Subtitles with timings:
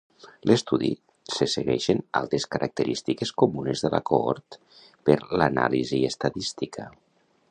[0.49, 0.87] L'estudi
[1.33, 4.59] se segueixen altres característiques comunes de la cohort
[5.11, 6.91] per l'anàlisi estadística.